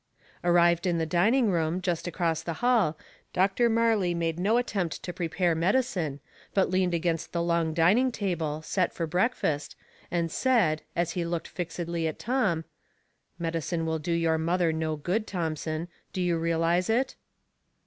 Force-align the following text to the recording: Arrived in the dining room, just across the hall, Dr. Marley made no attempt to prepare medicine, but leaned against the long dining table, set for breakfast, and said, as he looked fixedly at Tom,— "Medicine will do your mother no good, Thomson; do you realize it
Arrived 0.43 0.87
in 0.87 0.97
the 0.97 1.05
dining 1.05 1.51
room, 1.51 1.79
just 1.79 2.07
across 2.07 2.41
the 2.41 2.53
hall, 2.65 2.97
Dr. 3.33 3.69
Marley 3.69 4.15
made 4.15 4.39
no 4.39 4.57
attempt 4.57 5.03
to 5.03 5.13
prepare 5.13 5.53
medicine, 5.53 6.19
but 6.55 6.71
leaned 6.71 6.95
against 6.95 7.33
the 7.33 7.41
long 7.43 7.71
dining 7.75 8.11
table, 8.11 8.63
set 8.63 8.91
for 8.95 9.05
breakfast, 9.05 9.75
and 10.09 10.31
said, 10.31 10.81
as 10.95 11.11
he 11.11 11.23
looked 11.23 11.47
fixedly 11.47 12.07
at 12.07 12.17
Tom,— 12.17 12.65
"Medicine 13.37 13.85
will 13.85 13.99
do 13.99 14.11
your 14.11 14.39
mother 14.39 14.73
no 14.73 14.95
good, 14.95 15.27
Thomson; 15.27 15.87
do 16.13 16.19
you 16.19 16.35
realize 16.35 16.89
it 16.89 17.13